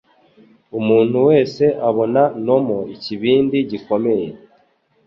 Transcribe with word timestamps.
Umuntu 0.79 1.17
wese 1.27 1.63
abona 1.89 2.23
Nomo 2.45 2.79
ikibindi 2.95 3.57
gikomeye. 3.71 4.27